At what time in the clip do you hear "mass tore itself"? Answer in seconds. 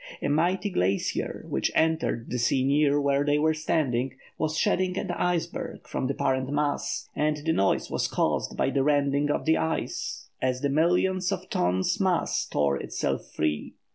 11.99-13.27